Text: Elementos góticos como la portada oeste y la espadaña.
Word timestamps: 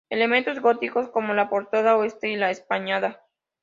Elementos 0.09 0.61
góticos 0.61 1.09
como 1.09 1.35
la 1.35 1.47
portada 1.47 1.95
oeste 1.95 2.29
y 2.29 2.35
la 2.35 2.49
espadaña. 2.49 3.19